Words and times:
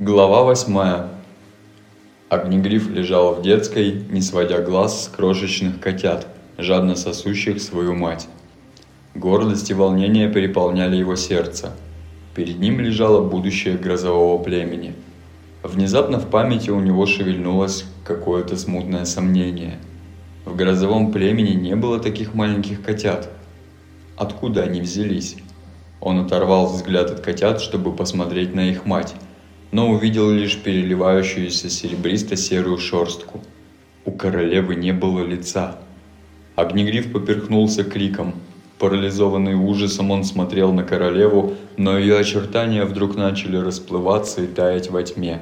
Глава 0.00 0.44
восьмая. 0.44 1.08
Огнегриф 2.28 2.88
лежал 2.88 3.34
в 3.34 3.42
детской, 3.42 3.90
не 4.10 4.20
сводя 4.20 4.60
глаз 4.60 5.06
с 5.06 5.08
крошечных 5.08 5.80
котят, 5.80 6.28
жадно 6.56 6.94
сосущих 6.94 7.60
свою 7.60 7.96
мать. 7.96 8.28
Гордость 9.16 9.70
и 9.70 9.74
волнение 9.74 10.32
переполняли 10.32 10.94
его 10.94 11.16
сердце. 11.16 11.72
Перед 12.36 12.60
ним 12.60 12.78
лежало 12.78 13.28
будущее 13.28 13.76
грозового 13.76 14.40
племени. 14.40 14.94
Внезапно 15.64 16.20
в 16.20 16.30
памяти 16.30 16.70
у 16.70 16.78
него 16.78 17.04
шевельнулось 17.04 17.84
какое-то 18.04 18.56
смутное 18.56 19.04
сомнение. 19.04 19.78
В 20.44 20.54
грозовом 20.54 21.10
племени 21.10 21.54
не 21.54 21.74
было 21.74 21.98
таких 21.98 22.34
маленьких 22.34 22.84
котят. 22.84 23.28
Откуда 24.16 24.62
они 24.62 24.80
взялись? 24.80 25.38
Он 26.00 26.20
оторвал 26.20 26.68
взгляд 26.68 27.10
от 27.10 27.18
котят, 27.18 27.60
чтобы 27.60 27.92
посмотреть 27.92 28.54
на 28.54 28.70
их 28.70 28.86
мать– 28.86 29.16
но 29.70 29.90
увидел 29.90 30.30
лишь 30.30 30.56
переливающуюся 30.56 31.68
серебристо-серую 31.68 32.78
шерстку. 32.78 33.42
У 34.04 34.12
королевы 34.12 34.74
не 34.74 34.92
было 34.92 35.24
лица. 35.24 35.78
Огнегриф 36.56 37.12
поперхнулся 37.12 37.84
криком. 37.84 38.34
Парализованный 38.78 39.54
ужасом 39.54 40.10
он 40.10 40.24
смотрел 40.24 40.72
на 40.72 40.84
королеву, 40.84 41.54
но 41.76 41.98
ее 41.98 42.18
очертания 42.18 42.84
вдруг 42.84 43.16
начали 43.16 43.56
расплываться 43.56 44.42
и 44.42 44.46
таять 44.46 44.90
во 44.90 45.02
тьме. 45.02 45.40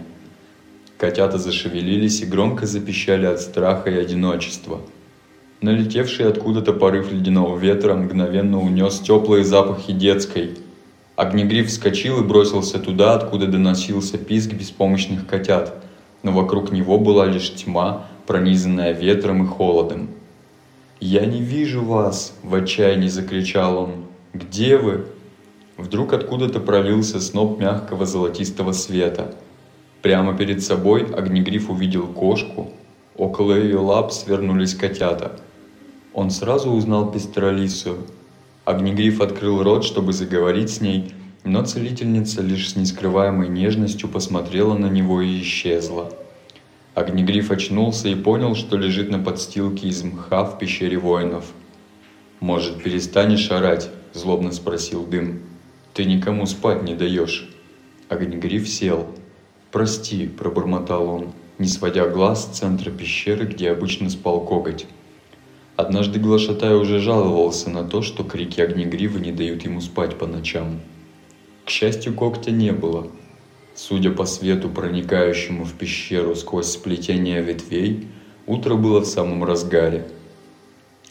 Котята 0.99 1.39
зашевелились 1.39 2.23
и 2.23 2.27
громко 2.27 2.67
запищали 2.67 3.27
от 3.27 3.41
страха 3.41 3.91
и 3.91 3.99
одиночества. 3.99 4.81
Налетевший 5.61 6.29
откуда-то 6.29 6.73
порыв 6.73 7.13
ледяного 7.13 7.59
ветра 7.59 7.95
мгновенно 7.95 8.59
унес 8.59 9.01
теплые 9.01 9.45
запахи 9.45 9.93
детской– 9.93 10.51
Огнегриф 11.17 11.69
вскочил 11.69 12.21
и 12.21 12.27
бросился 12.27 12.79
туда, 12.79 13.15
откуда 13.15 13.47
доносился 13.47 14.19
писк 14.19 14.53
беспомощных 14.53 15.27
котят, 15.27 15.83
но 16.23 16.31
вокруг 16.31 16.71
него 16.71 16.99
была 16.99 17.25
лишь 17.25 17.55
тьма, 17.55 18.07
пронизанная 18.27 18.93
ветром 18.93 19.45
и 19.45 19.47
холодом. 19.47 20.11
«Я 21.01 21.25
не 21.25 21.41
вижу 21.41 21.83
вас!»– 21.83 22.35
в 22.43 22.55
отчаянии 22.55 23.09
закричал 23.09 23.79
он. 23.79 23.91
«Где 24.35 24.77
вы?» 24.77 25.07
Вдруг 25.79 26.13
откуда-то 26.13 26.61
пролился 26.61 27.21
сноп 27.21 27.59
мягкого 27.59 28.05
золотистого 28.05 28.73
света. 28.73 29.35
Прямо 30.03 30.37
перед 30.37 30.63
собой 30.63 31.03
Огнегриф 31.15 31.71
увидел 31.71 32.07
кошку. 32.07 32.71
Около 33.17 33.55
ее 33.55 33.79
лап 33.79 34.13
свернулись 34.13 34.75
котята. 34.75 35.33
Он 36.13 36.31
сразу 36.31 36.71
узнал 36.71 37.11
Пестролису, 37.11 37.99
Огнегриф 38.67 39.21
открыл 39.21 39.63
рот, 39.63 39.85
чтобы 39.85 40.13
заговорить 40.13 40.71
с 40.71 40.81
ней, 40.81 41.15
но 41.45 41.65
целительница 41.65 42.43
лишь 42.43 42.71
с 42.71 42.75
нескрываемой 42.75 43.47
нежностью 43.47 44.09
посмотрела 44.09 44.77
на 44.77 44.87
него 44.87 45.23
и 45.23 45.41
исчезла. 45.41 46.13
Огнегриф 46.97 47.53
очнулся 47.53 48.09
и 48.09 48.17
понял, 48.17 48.57
что 48.57 48.77
лежит 48.77 49.09
на 49.09 49.21
подстилке 49.21 49.87
из 49.87 50.03
мха 50.03 50.45
в 50.45 50.59
пещере 50.59 50.99
воинов. 50.99 51.45
«Может, 52.41 52.83
перестанешь 52.83 53.53
орать?»– 53.53 53.89
злобно 54.13 54.51
спросил 54.51 55.07
Дым. 55.07 55.43
«Ты 55.95 56.05
никому 56.05 56.45
спать 56.47 56.83
не 56.83 56.97
даешь». 56.97 57.49
Огнегриф 58.09 58.69
сел. 58.69 59.07
«Прости»,– 59.71 60.27
пробормотал 60.39 61.09
он, 61.09 61.33
не 61.59 61.69
сводя 61.69 62.09
глаз 62.09 62.43
с 62.43 62.59
центра 62.59 62.91
пещеры, 62.91 63.47
где 63.47 63.71
обычно 63.71 64.11
спал 64.11 64.41
коготь. 64.41 64.87
Однажды 65.77 66.19
Глашатай 66.19 66.75
уже 66.75 67.01
жаловался 67.01 67.69
на 67.69 67.85
то, 67.85 68.01
что 68.01 68.25
крики 68.25 68.63
огнегривы 68.63 69.21
не 69.21 69.31
дают 69.31 69.63
ему 69.65 69.83
спать 69.83 70.17
по 70.17 70.27
ночам. 70.27 70.81
К 71.67 71.71
счастью, 71.71 72.15
когтя 72.15 72.51
не 72.51 72.73
было. 72.73 73.09
Судя 73.75 74.11
по 74.11 74.25
свету, 74.25 74.71
проникающему 74.71 75.65
в 75.65 75.75
пещеру 75.75 76.35
сквозь 76.35 76.69
сплетение 76.69 77.43
ветвей, 77.43 78.09
утро 78.47 78.75
было 78.75 79.01
в 79.01 79.05
самом 79.07 79.45
разгаре. 79.45 80.09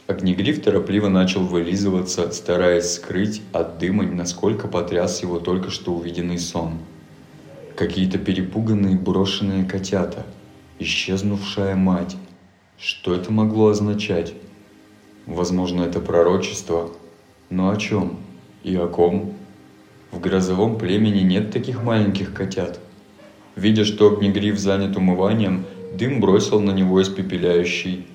Огнегриф 0.08 0.60
торопливо 0.60 1.08
начал 1.08 1.44
вылизываться, 1.44 2.32
стараясь 2.32 2.94
скрыть 2.94 3.42
от 3.52 3.78
дыма, 3.78 4.02
насколько 4.02 4.66
потряс 4.66 5.22
его 5.22 5.38
только 5.38 5.70
что 5.70 5.92
увиденный 5.92 6.40
сон. 6.40 6.78
Какие-то 7.76 8.18
перепуганные 8.18 8.96
брошенные 8.96 9.64
котята, 9.64 10.26
исчезнувшая 10.80 11.76
мать. 11.76 12.16
Что 12.78 13.14
это 13.14 13.32
могло 13.32 13.68
означать? 13.68 14.34
Возможно, 15.26 15.82
это 15.82 16.00
пророчество. 16.00 16.90
Но 17.50 17.70
о 17.70 17.76
чем? 17.76 18.18
И 18.62 18.74
о 18.76 18.86
ком? 18.86 19.34
В 20.12 20.20
грозовом 20.20 20.78
племени 20.78 21.20
нет 21.20 21.50
таких 21.50 21.82
маленьких 21.82 22.32
котят. 22.32 22.78
Видя, 23.56 23.84
что 23.84 24.12
огнегриф 24.12 24.58
занят 24.58 24.96
умыванием, 24.96 25.66
дым 25.94 26.20
бросил 26.20 26.60
на 26.60 26.70
него 26.70 27.02
испепеляющий 27.02 28.06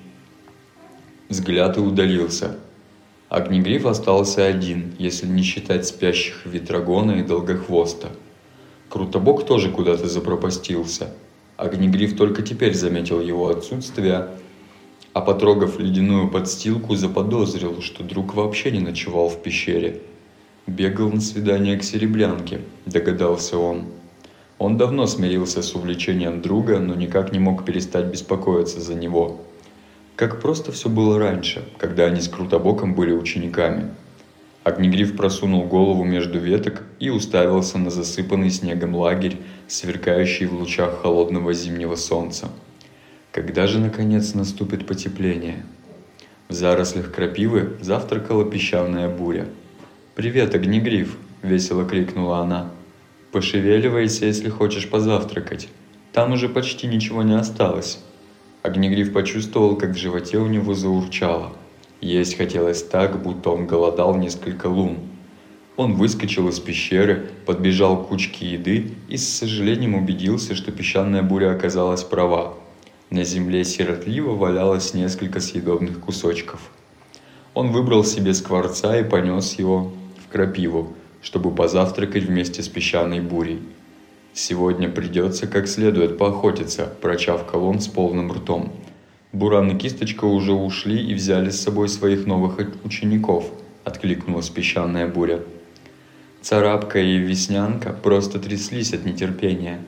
взгляд 1.28 1.76
и 1.76 1.80
удалился. 1.80 2.56
Огнегриф 3.28 3.86
остался 3.86 4.46
один, 4.46 4.94
если 4.98 5.26
не 5.26 5.42
считать 5.42 5.86
спящих 5.86 6.44
Ветрогона 6.44 7.12
и 7.12 7.22
Долгохвоста. 7.22 8.10
Крутобок 8.90 9.46
тоже 9.46 9.70
куда-то 9.70 10.06
запропастился. 10.06 11.14
Огнегриф 11.56 12.16
только 12.16 12.42
теперь 12.42 12.74
заметил 12.74 13.20
его 13.20 13.48
отсутствие, 13.48 14.28
а 15.12 15.20
потрогав 15.20 15.78
ледяную 15.78 16.28
подстилку, 16.28 16.94
заподозрил, 16.94 17.82
что 17.82 18.02
друг 18.02 18.34
вообще 18.34 18.70
не 18.70 18.80
ночевал 18.80 19.28
в 19.28 19.42
пещере. 19.42 20.00
Бегал 20.66 21.10
на 21.10 21.20
свидание 21.20 21.76
к 21.76 21.84
серебрянке, 21.84 22.60
догадался 22.86 23.58
он. 23.58 23.86
Он 24.58 24.76
давно 24.76 25.06
смирился 25.06 25.60
с 25.60 25.74
увлечением 25.74 26.40
друга, 26.40 26.78
но 26.78 26.94
никак 26.94 27.32
не 27.32 27.40
мог 27.40 27.64
перестать 27.64 28.06
беспокоиться 28.06 28.80
за 28.80 28.94
него. 28.94 29.40
Как 30.14 30.40
просто 30.40 30.70
все 30.70 30.88
было 30.88 31.18
раньше, 31.18 31.68
когда 31.78 32.04
они 32.04 32.20
с 32.20 32.28
Крутобоком 32.28 32.94
были 32.94 33.12
учениками. 33.12 33.90
Огнегриф 34.62 35.16
просунул 35.16 35.64
голову 35.64 36.04
между 36.04 36.38
веток 36.38 36.84
и 37.00 37.10
уставился 37.10 37.78
на 37.78 37.90
засыпанный 37.90 38.50
снегом 38.50 38.94
лагерь, 38.94 39.38
сверкающий 39.66 40.46
в 40.46 40.54
лучах 40.54 41.02
холодного 41.02 41.52
зимнего 41.52 41.96
солнца. 41.96 42.48
Когда 43.32 43.66
же, 43.66 43.78
наконец, 43.78 44.34
наступит 44.34 44.86
потепление? 44.86 45.64
В 46.50 46.52
зарослях 46.52 47.10
крапивы 47.10 47.78
завтракала 47.80 48.44
песчаная 48.44 49.08
буря. 49.08 49.46
«Привет, 50.14 50.54
огнегриф!»– 50.54 51.16
весело 51.42 51.86
крикнула 51.86 52.40
она. 52.40 52.70
«Пошевеливайся, 53.32 54.26
если 54.26 54.50
хочешь 54.50 54.90
позавтракать. 54.90 55.70
Там 56.12 56.32
уже 56.32 56.50
почти 56.50 56.86
ничего 56.86 57.22
не 57.22 57.32
осталось». 57.32 58.00
Огнегриф 58.60 59.14
почувствовал, 59.14 59.76
как 59.76 59.92
в 59.92 59.98
животе 59.98 60.36
у 60.36 60.46
него 60.46 60.74
заурчало. 60.74 61.54
Есть 62.02 62.36
хотелось 62.36 62.82
так, 62.82 63.22
будто 63.22 63.48
он 63.48 63.66
голодал 63.66 64.14
несколько 64.14 64.66
лун. 64.66 64.98
Он 65.78 65.94
выскочил 65.94 66.50
из 66.50 66.60
пещеры, 66.60 67.30
подбежал 67.46 68.04
к 68.04 68.08
кучке 68.08 68.46
еды 68.46 68.92
и 69.08 69.16
с 69.16 69.26
сожалением 69.26 69.94
убедился, 69.94 70.54
что 70.54 70.70
песчаная 70.70 71.22
буря 71.22 71.52
оказалась 71.52 72.02
права. 72.02 72.58
На 73.12 73.24
земле 73.24 73.62
сиротливо 73.62 74.34
валялось 74.34 74.94
несколько 74.94 75.38
съедобных 75.40 76.00
кусочков. 76.00 76.70
Он 77.52 77.70
выбрал 77.70 78.04
себе 78.04 78.32
скворца 78.32 78.98
и 78.98 79.04
понес 79.04 79.58
его 79.58 79.92
в 80.24 80.32
крапиву, 80.32 80.94
чтобы 81.20 81.54
позавтракать 81.54 82.24
вместе 82.24 82.62
с 82.62 82.68
песчаной 82.68 83.20
бурей. 83.20 83.60
«Сегодня 84.32 84.88
придется 84.88 85.46
как 85.46 85.68
следует 85.68 86.16
поохотиться»,– 86.16 86.86
прочавкал 87.02 87.64
он 87.64 87.80
с 87.80 87.86
полным 87.86 88.32
ртом. 88.32 88.72
Буран 89.34 89.76
и 89.76 89.78
Кисточка 89.78 90.24
уже 90.24 90.52
ушли 90.52 91.06
и 91.06 91.12
взяли 91.12 91.50
с 91.50 91.60
собой 91.60 91.90
своих 91.90 92.24
новых 92.24 92.60
учеников, 92.82 93.44
откликнулась 93.84 94.48
песчаная 94.48 95.06
буря. 95.06 95.42
Царапка 96.40 96.98
и 96.98 97.18
Веснянка 97.18 97.92
просто 97.92 98.38
тряслись 98.38 98.94
от 98.94 99.04
нетерпения. 99.04 99.80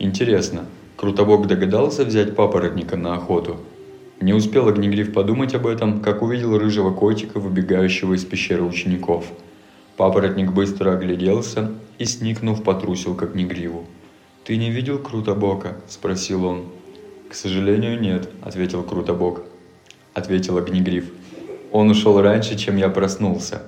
Интересно, 0.00 0.66
Крутобок 1.00 1.46
догадался 1.46 2.04
взять 2.04 2.36
папоротника 2.36 2.94
на 2.94 3.14
охоту. 3.14 3.56
Не 4.20 4.34
успел 4.34 4.68
Огнегриф 4.68 5.14
подумать 5.14 5.54
об 5.54 5.66
этом, 5.66 6.02
как 6.02 6.20
увидел 6.20 6.58
рыжего 6.58 6.92
котика, 6.92 7.40
выбегающего 7.40 8.12
из 8.12 8.26
пещеры 8.26 8.64
учеников. 8.64 9.24
Папоротник 9.96 10.52
быстро 10.52 10.92
огляделся 10.92 11.72
и, 11.96 12.04
сникнув, 12.04 12.62
потрусил 12.62 13.14
к 13.14 13.22
Огнегриву. 13.22 13.86
«Ты 14.44 14.58
не 14.58 14.70
видел 14.70 14.98
Крутобока?»– 14.98 15.78
спросил 15.88 16.44
он. 16.44 16.66
«К 17.30 17.34
сожалению, 17.34 17.98
нет»,– 17.98 18.28
ответил 18.42 18.82
Крутобок. 18.82 19.44
Ответил 20.12 20.58
Огнегриф. 20.58 21.10
«Он 21.72 21.88
ушел 21.88 22.20
раньше, 22.20 22.58
чем 22.58 22.76
я 22.76 22.90
проснулся». 22.90 23.62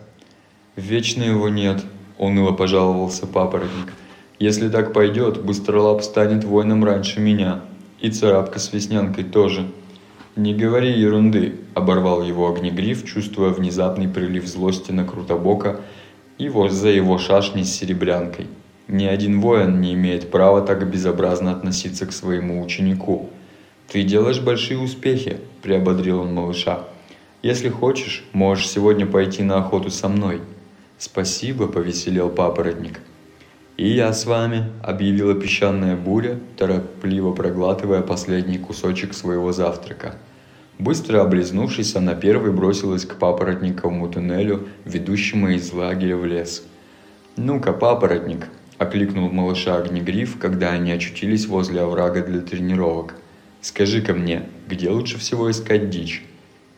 «Вечно 0.76 1.23
его 1.23 1.49
нет»,– 1.49 1.82
уныло 2.19 2.52
пожаловался 2.52 3.26
папоротник. 3.26 3.94
Если 4.43 4.69
так 4.69 4.93
пойдет, 4.93 5.41
Быстролап 5.41 6.03
станет 6.03 6.43
воином 6.43 6.85
раньше 6.85 7.21
меня. 7.21 7.61
И 8.00 8.11
Царапка 8.11 8.59
с 8.59 8.73
Веснянкой 8.73 9.23
тоже. 9.23 9.69
«Не 10.35 10.53
говори 10.53 10.91
ерунды»,– 10.91 11.61
оборвал 11.75 12.25
его 12.25 12.49
огнегриф, 12.49 13.05
чувствуя 13.05 13.50
внезапный 13.50 14.09
прилив 14.09 14.44
злости 14.44 14.91
на 14.91 15.05
Крутобока 15.05 15.81
и 16.39 16.50
за 16.71 16.89
его 16.89 17.19
шашни 17.19 17.62
с 17.62 17.73
серебрянкой. 17.73 18.49
Ни 18.89 19.05
один 19.05 19.41
воин 19.41 19.81
не 19.81 19.94
имеет 19.94 20.33
права 20.33 20.61
так 20.61 20.91
безобразно 20.91 21.53
относиться 21.53 22.05
к 22.06 22.12
своему 22.12 22.65
ученику. 22.65 23.31
«Ты 23.87 24.03
делаешь 24.03 24.41
большие 24.41 24.81
успехи»,– 24.81 25.37
приободрил 25.62 26.23
он 26.23 26.35
малыша. 26.35 26.81
«Если 27.44 27.69
хочешь, 27.69 28.25
можешь 28.33 28.69
сегодня 28.69 29.06
пойти 29.06 29.44
на 29.44 29.59
охоту 29.59 29.91
со 29.91 30.09
мной». 30.09 30.41
«Спасибо»,– 30.99 31.67
повеселел 31.69 32.29
папоротник. 32.29 32.99
«И 33.78 33.88
я 33.88 34.12
с 34.12 34.26
вами»,– 34.26 34.66
объявила 34.82 35.34
песчаная 35.34 35.96
буря, 35.96 36.38
торопливо 36.58 37.32
проглатывая 37.32 38.02
последний 38.02 38.58
кусочек 38.58 39.14
своего 39.14 39.52
завтрака. 39.52 40.16
Быстро 40.78 41.22
облизнувшись, 41.22 41.96
она 41.96 42.14
первой 42.14 42.52
бросилась 42.52 43.06
к 43.06 43.16
папоротниковому 43.16 44.10
туннелю, 44.10 44.69
ведущему 44.84 45.48
из 45.48 45.72
лагеря 45.72 46.19
в 46.19 46.26
лес. 46.26 46.64
«Ну-ка, 47.36 47.72
папоротник!»– 47.72 48.48
окликнул 48.78 49.30
малыша 49.30 49.78
Огнегриф, 49.78 50.38
когда 50.38 50.72
они 50.72 50.92
очутились 50.92 51.46
возле 51.46 51.80
оврага 51.80 52.22
для 52.22 52.42
тренировок. 52.42 53.14
«Скажи-ка 53.62 54.12
мне, 54.12 54.42
где 54.69 54.90
лучше 54.90 55.19
всего 55.19 55.50
искать 55.50 55.88
дичь?» 55.88 56.22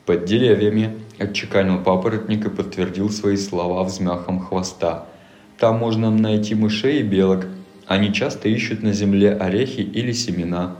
«Под 0.06 0.26
деревьями»,– 0.26 0.96
отчеканил 1.18 1.82
папоротник 1.82 2.46
и 2.46 2.50
подтвердил 2.50 3.10
свои 3.10 3.36
слова 3.36 3.82
взмахом 3.82 4.38
хвоста– 4.38 5.08
там 5.64 5.78
можно 5.78 6.10
найти 6.10 6.54
мышей 6.54 7.00
и 7.00 7.02
белок. 7.02 7.46
Они 7.86 8.12
часто 8.12 8.50
ищут 8.50 8.82
на 8.82 8.92
земле 8.92 9.32
орехи 9.32 9.80
или 9.80 10.12
семена. 10.12 10.76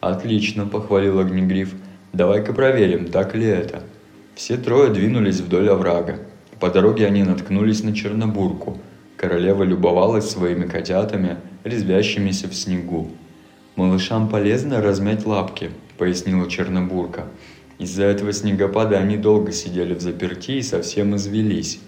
Отлично, 0.00 0.66
похвалил 0.66 1.20
Огнегриф. 1.20 1.72
Давай-ка 2.12 2.52
проверим, 2.52 3.06
так 3.06 3.36
ли 3.36 3.46
это. 3.46 3.84
Все 4.34 4.56
трое 4.56 4.90
двинулись 4.92 5.38
вдоль 5.38 5.68
оврага. 5.68 6.18
По 6.58 6.70
дороге 6.70 7.06
они 7.06 7.22
наткнулись 7.22 7.84
на 7.84 7.94
Чернобурку. 7.94 8.78
Королева 9.16 9.62
любовалась 9.62 10.28
своими 10.28 10.66
котятами, 10.66 11.36
резвящимися 11.62 12.48
в 12.48 12.54
снегу. 12.56 13.12
«Малышам 13.76 14.28
полезно 14.28 14.82
размять 14.82 15.24
лапки»,— 15.24 15.70
пояснила 15.98 16.50
Чернобурка. 16.50 17.26
Из-за 17.78 18.02
этого 18.02 18.32
снегопада 18.32 18.98
они 18.98 19.18
долго 19.18 19.52
сидели 19.52 19.94
в 19.94 20.00
заперти 20.00 20.50
и 20.58 20.62
совсем 20.62 21.14
извелись. 21.14 21.78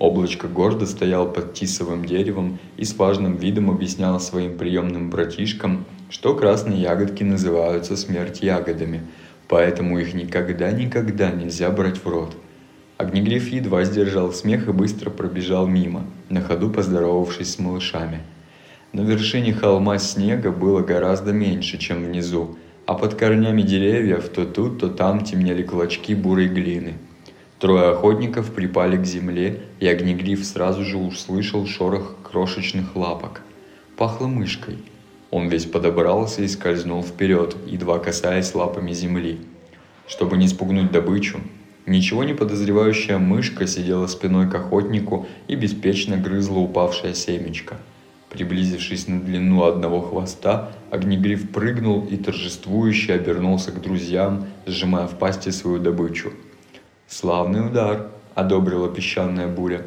Облачко 0.00 0.48
гордо 0.48 0.86
стоял 0.86 1.30
под 1.30 1.52
тисовым 1.52 2.06
деревом 2.06 2.58
и 2.78 2.86
с 2.86 2.96
важным 2.96 3.36
видом 3.36 3.70
объяснял 3.70 4.18
своим 4.18 4.56
приемным 4.56 5.10
братишкам, 5.10 5.84
что 6.08 6.34
красные 6.34 6.80
ягодки 6.80 7.22
называются 7.22 7.98
смерть 7.98 8.40
ягодами, 8.40 9.02
поэтому 9.46 9.98
их 9.98 10.14
никогда-никогда 10.14 11.30
нельзя 11.30 11.68
брать 11.68 11.98
в 11.98 12.08
рот. 12.08 12.34
Огнегриф 12.96 13.52
едва 13.52 13.84
сдержал 13.84 14.32
смех 14.32 14.68
и 14.68 14.72
быстро 14.72 15.10
пробежал 15.10 15.66
мимо, 15.66 16.06
на 16.30 16.40
ходу 16.40 16.70
поздоровавшись 16.70 17.52
с 17.52 17.58
малышами. 17.58 18.22
На 18.94 19.02
вершине 19.02 19.52
холма 19.52 19.98
снега 19.98 20.50
было 20.50 20.80
гораздо 20.80 21.34
меньше, 21.34 21.76
чем 21.76 22.04
внизу, 22.04 22.56
а 22.86 22.94
под 22.94 23.16
корнями 23.16 23.60
деревьев 23.60 24.30
то 24.30 24.46
тут, 24.46 24.80
то 24.80 24.88
там 24.88 25.24
темнели 25.24 25.62
клочки 25.62 26.14
бурой 26.14 26.48
глины– 26.48 26.94
Трое 27.60 27.90
охотников 27.90 28.54
припали 28.54 28.96
к 28.96 29.04
земле, 29.04 29.60
и 29.80 29.86
Огнегриф 29.86 30.46
сразу 30.46 30.82
же 30.82 30.96
услышал 30.96 31.66
шорох 31.66 32.16
крошечных 32.22 32.96
лапок. 32.96 33.42
Пахло 33.98 34.28
мышкой. 34.28 34.78
Он 35.30 35.48
весь 35.48 35.66
подобрался 35.66 36.40
и 36.40 36.48
скользнул 36.48 37.02
вперед, 37.02 37.54
едва 37.66 37.98
касаясь 37.98 38.54
лапами 38.54 38.92
земли. 38.92 39.40
Чтобы 40.06 40.38
не 40.38 40.48
спугнуть 40.48 40.90
добычу, 40.90 41.38
ничего 41.84 42.24
не 42.24 42.32
подозревающая 42.32 43.18
мышка 43.18 43.66
сидела 43.66 44.06
спиной 44.06 44.48
к 44.48 44.54
охотнику 44.54 45.26
и 45.46 45.54
беспечно 45.54 46.16
грызла 46.16 46.60
упавшее 46.60 47.14
семечко. 47.14 47.76
Приблизившись 48.30 49.06
на 49.06 49.20
длину 49.20 49.64
одного 49.64 50.00
хвоста, 50.00 50.72
Огнегриф 50.90 51.50
прыгнул 51.50 52.06
и 52.06 52.16
торжествующе 52.16 53.12
обернулся 53.12 53.70
к 53.70 53.82
друзьям, 53.82 54.46
сжимая 54.64 55.06
в 55.06 55.18
пасти 55.18 55.50
свою 55.50 55.78
добычу– 55.78 56.32
«Славный 57.10 57.66
удар!»– 57.66 58.08
одобрила 58.36 58.88
песчаная 58.88 59.48
буря. 59.48 59.84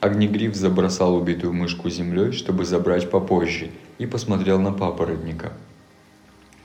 Огнегриф 0.00 0.54
забросал 0.54 1.14
убитую 1.14 1.52
мышку 1.52 1.90
землей, 1.90 2.32
чтобы 2.32 2.64
забрать 2.64 3.10
попозже, 3.10 3.70
и 3.98 4.06
посмотрел 4.06 4.58
на 4.58 4.72
папоротника. 4.72 5.52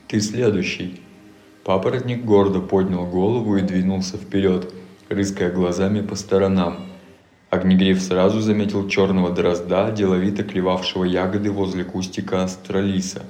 «Ты 0.07 0.21
следующий!» 0.21 1.01
Папоротник 1.65 2.23
гордо 2.23 2.61
поднял 2.61 3.05
голову 3.05 3.57
и 3.57 3.61
двинулся 3.61 4.15
вперед, 4.15 4.73
рыская 5.09 5.51
глазами 5.51 5.99
по 5.99 6.15
сторонам. 6.15 6.77
Огнегриф 7.49 8.01
сразу 8.01 8.39
заметил 8.39 8.87
черного 8.87 9.31
дрозда, 9.31 9.91
деловито 9.91 10.43
клевавшего 10.43 11.03
ягоды 11.03 11.51
возле 11.51 11.83
кустика 11.83 12.43
астролиса, 12.43 13.23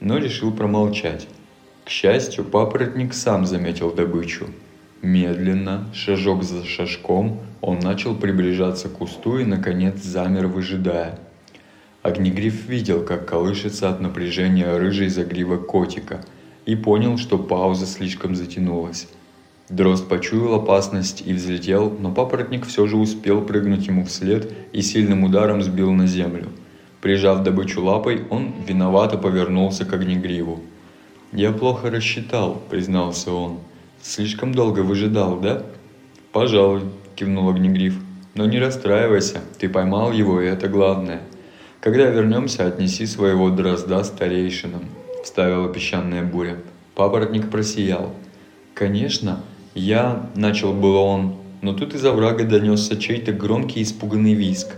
но 0.00 0.18
решил 0.18 0.52
промолчать. 0.52 1.26
К 1.86 1.88
счастью, 1.88 2.44
папоротник 2.44 3.14
сам 3.14 3.46
заметил 3.46 3.94
добычу– 3.94 4.44
Медленно, 5.02 5.86
шажок 5.94 6.42
за 6.42 6.64
шажком, 6.64 7.40
он 7.62 7.78
начал 7.78 8.14
приближаться 8.14 8.90
к 8.90 8.98
кусту 8.98 9.38
и, 9.38 9.44
наконец, 9.44 10.02
замер, 10.02 10.46
выжидая. 10.46 11.18
Огнегриф 12.02 12.68
видел, 12.68 13.02
как 13.02 13.26
колышется 13.26 13.88
от 13.88 14.00
напряжения 14.00 14.76
рыжий 14.76 15.08
загривок 15.08 15.66
котика, 15.66 16.22
и 16.66 16.76
понял, 16.76 17.16
что 17.16 17.38
пауза 17.38 17.86
слишком 17.86 18.34
затянулась. 18.34 19.08
Дрозд 19.70 20.06
почуял 20.08 20.54
опасность 20.54 21.22
и 21.24 21.32
взлетел, 21.32 21.96
но 21.98 22.12
папоротник 22.12 22.66
все 22.66 22.86
же 22.86 22.96
успел 22.96 23.40
прыгнуть 23.40 23.86
ему 23.86 24.04
вслед 24.04 24.52
и 24.72 24.82
сильным 24.82 25.24
ударом 25.24 25.62
сбил 25.62 25.92
на 25.92 26.06
землю. 26.06 26.48
Прижав 27.00 27.42
добычу 27.42 27.82
лапой, 27.82 28.24
он 28.28 28.52
виновато 28.66 29.16
повернулся 29.16 29.86
к 29.86 29.92
огнегриву. 29.94 30.60
«Я 31.32 31.52
плохо 31.52 31.88
рассчитал»,— 31.88 32.60
признался 32.70 33.32
он. 33.32 33.60
Слишком 34.02 34.54
долго 34.54 34.80
выжидал, 34.80 35.38
да? 35.38 35.62
Пожалуй, 36.32 36.82
кивнул 37.16 37.50
Огнегриф. 37.50 37.96
Но 38.34 38.46
не 38.46 38.58
расстраивайся, 38.58 39.40
ты 39.58 39.68
поймал 39.68 40.10
его, 40.12 40.40
и 40.40 40.46
это 40.46 40.68
главное. 40.68 41.20
Когда 41.80 42.04
вернемся, 42.04 42.66
отнеси 42.66 43.04
своего 43.04 43.50
дрозда 43.50 44.02
старейшинам, 44.04 44.86
вставила 45.22 45.70
песчаная 45.70 46.22
буря. 46.22 46.56
Папоротник 46.94 47.50
просиял. 47.50 48.14
Конечно, 48.72 49.42
я, 49.74 50.30
начал 50.34 50.72
было 50.72 51.00
он, 51.00 51.36
но 51.60 51.74
тут 51.74 51.94
из 51.94 52.04
оврага 52.04 52.44
донесся 52.44 52.96
чей-то 52.96 53.32
громкий 53.32 53.82
испуганный 53.82 54.32
визг. 54.32 54.68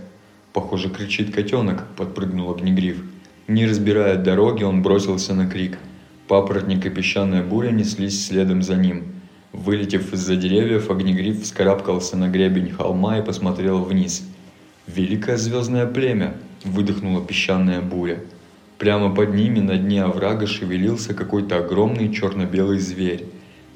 Похоже, 0.52 0.90
кричит 0.90 1.32
котенок, 1.32 1.86
подпрыгнул 1.96 2.50
Огнегриф. 2.50 3.04
Не 3.46 3.66
разбирая 3.66 4.16
дороги, 4.16 4.64
он 4.64 4.82
бросился 4.82 5.32
на 5.32 5.46
крик– 5.46 5.78
Папоротник 6.32 6.86
и 6.86 6.88
песчаная 6.88 7.42
буря 7.42 7.72
неслись 7.72 8.26
следом 8.26 8.62
за 8.62 8.76
ним. 8.76 9.04
Вылетев 9.52 10.14
из-за 10.14 10.34
деревьев, 10.34 10.90
огнегриф 10.90 11.42
вскарабкался 11.42 12.16
на 12.16 12.30
гребень 12.30 12.70
холма 12.70 13.18
и 13.18 13.22
посмотрел 13.22 13.84
вниз. 13.84 14.26
«Великое 14.86 15.36
звездное 15.36 15.86
племя!»– 15.86 16.32
выдохнула 16.64 17.22
песчаная 17.22 17.82
буря. 17.82 18.20
Прямо 18.78 19.14
под 19.14 19.34
ними 19.34 19.58
на 19.58 19.76
дне 19.76 20.02
оврага 20.02 20.46
шевелился 20.46 21.12
какой-то 21.12 21.58
огромный 21.58 22.10
черно-белый 22.10 22.78
зверь. 22.78 23.26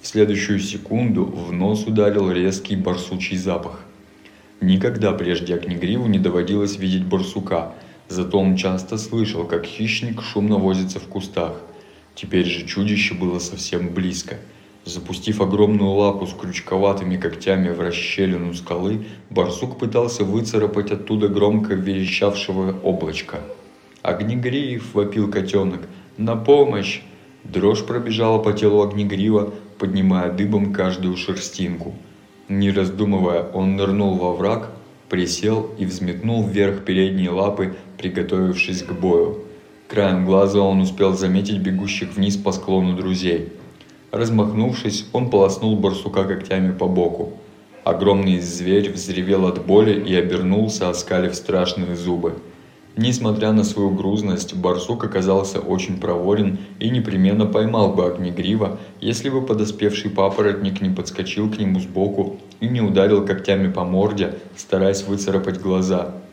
В 0.00 0.06
следующую 0.06 0.58
секунду 0.60 1.26
в 1.26 1.52
нос 1.52 1.84
ударил 1.86 2.30
резкий 2.30 2.76
барсучий 2.76 3.36
запах. 3.36 3.82
Никогда 4.62 5.12
прежде 5.12 5.56
Огнегриву 5.56 6.06
не 6.06 6.18
доводилось 6.18 6.78
видеть 6.78 7.04
барсука, 7.04 7.74
зато 8.08 8.40
он 8.40 8.56
часто 8.56 8.96
слышал, 8.96 9.44
как 9.44 9.66
хищник 9.66 10.22
шумно 10.22 10.56
возится 10.56 11.00
в 11.00 11.06
кустах– 11.06 11.60
Теперь 12.16 12.46
же 12.46 12.66
чудище 12.66 13.14
было 13.14 13.38
совсем 13.38 13.90
близко. 13.90 14.38
Запустив 14.86 15.42
огромную 15.42 15.90
лапу 15.90 16.26
с 16.26 16.32
крючковатыми 16.32 17.18
когтями 17.18 17.68
в 17.68 17.78
расщелину 17.78 18.54
скалы, 18.54 19.04
барсук 19.28 19.78
пытался 19.78 20.24
выцарапать 20.24 20.90
оттуда 20.90 21.28
громко 21.28 21.74
верещавшего 21.74 22.74
облачка. 22.82 23.40
«Огнегриф!»– 24.00 24.92
вопил 24.94 25.30
котенок. 25.30 25.82
«На 26.16 26.36
помощь!» 26.36 27.02
Дрожь 27.44 27.84
пробежала 27.84 28.38
по 28.38 28.54
телу 28.54 28.82
огнегрива, 28.82 29.52
поднимая 29.78 30.32
дыбом 30.32 30.72
каждую 30.72 31.16
шерстинку. 31.16 31.94
Не 32.48 32.70
раздумывая, 32.70 33.42
он 33.42 33.76
нырнул 33.76 34.14
во 34.14 34.32
враг, 34.32 34.70
присел 35.10 35.70
и 35.78 35.84
взметнул 35.84 36.46
вверх 36.46 36.84
передние 36.84 37.30
лапы, 37.30 37.76
приготовившись 37.98 38.82
к 38.82 38.92
бою. 38.92 39.44
Краем 39.88 40.26
глаза 40.26 40.60
он 40.60 40.80
успел 40.80 41.14
заметить 41.14 41.58
бегущих 41.58 42.16
вниз 42.16 42.36
по 42.36 42.50
склону 42.50 42.96
друзей. 42.96 43.52
Размахнувшись, 44.10 45.06
он 45.12 45.30
полоснул 45.30 45.76
барсука 45.76 46.24
когтями 46.24 46.72
по 46.72 46.88
боку. 46.88 47.34
Огромный 47.84 48.40
зверь 48.40 48.90
взревел 48.90 49.46
от 49.46 49.64
боли 49.64 49.92
и 49.92 50.12
обернулся, 50.16 50.90
оскалив 50.90 51.36
страшные 51.36 51.94
зубы. 51.94 52.34
Несмотря 52.96 53.52
на 53.52 53.62
свою 53.62 53.90
грузность, 53.90 54.56
барсук 54.56 55.04
оказался 55.04 55.60
очень 55.60 56.00
проворен 56.00 56.58
и 56.80 56.90
непременно 56.90 57.46
поймал 57.46 57.92
бы 57.92 58.06
огнегрива, 58.06 58.80
если 59.00 59.28
бы 59.28 59.40
подоспевший 59.40 60.10
папоротник 60.10 60.80
не 60.80 60.90
подскочил 60.90 61.48
к 61.48 61.58
нему 61.58 61.78
сбоку 61.78 62.40
и 62.58 62.66
не 62.66 62.80
ударил 62.80 63.24
когтями 63.24 63.70
по 63.70 63.84
морде, 63.84 64.34
стараясь 64.56 65.04
выцарапать 65.04 65.60
глаза– 65.60 66.12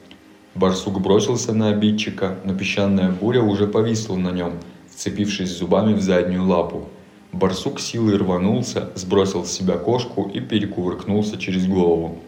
Барсук 0.56 1.02
бросился 1.02 1.52
на 1.52 1.70
обидчика, 1.70 2.38
но 2.44 2.54
песчаная 2.56 3.10
буря 3.10 3.42
уже 3.42 3.66
повисла 3.66 4.16
на 4.18 4.32
нем, 4.32 4.54
вцепившись 4.92 5.50
зубами 5.50 5.94
в 5.94 6.02
заднюю 6.02 6.46
лапу. 6.46 6.88
Барсук 7.32 7.80
силой 7.80 8.18
рванулся, 8.18 8.92
сбросил 8.94 9.46
с 9.46 9.52
себя 9.52 9.78
кошку 9.78 10.30
и 10.32 10.40
перекувыркнулся 10.40 11.38
через 11.38 11.66
голову. 11.66 12.20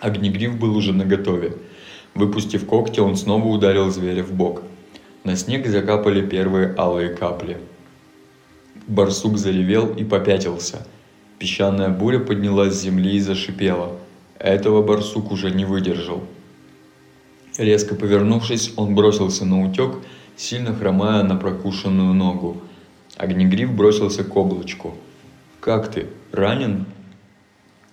Огнегриф 0.00 0.58
был 0.58 0.76
уже 0.76 0.92
наготове. 0.92 1.56
Выпустив 2.16 2.66
когти, 2.66 2.98
он 2.98 3.16
снова 3.16 3.46
ударил 3.46 3.88
зверя 3.90 4.24
в 4.24 4.32
бок. 4.32 4.62
На 5.22 5.36
снег 5.36 5.68
закапали 5.68 6.26
первые 6.26 6.74
алые 6.76 7.10
капли. 7.10 7.58
Барсук 8.88 9.38
заревел 9.38 9.94
и 9.94 10.02
попятился. 10.02 10.84
Песчаная 11.38 11.88
буря 11.88 12.18
поднялась 12.18 12.74
с 12.74 12.82
земли 12.82 13.14
и 13.14 13.20
зашипела. 13.20 13.96
Этого 14.40 14.82
барсук 14.82 15.30
уже 15.30 15.52
не 15.52 15.64
выдержал. 15.64 16.24
Резко 17.58 17.94
повернувшись, 17.94 18.72
он 18.76 18.94
бросился 18.94 19.44
на 19.44 19.64
утек, 19.64 19.96
сильно 20.36 20.74
хромая 20.74 21.22
на 21.22 21.36
прокушенную 21.36 22.14
ногу. 22.14 22.62
Огнегриф 23.16 23.72
бросился 23.72 24.24
к 24.24 24.34
облачку. 24.36 24.94
«Как 25.60 25.90
ты? 25.90 26.06
Ранен?» 26.32 26.86